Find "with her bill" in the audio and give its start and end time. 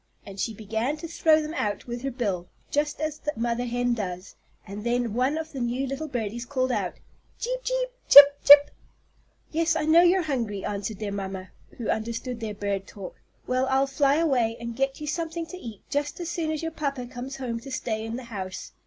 1.85-2.49